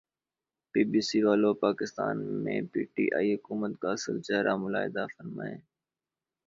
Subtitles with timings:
[0.73, 5.57] be B C والو پاکستان میں P T I حکومت کا اصل چہرا ملاحظہ فرمائیں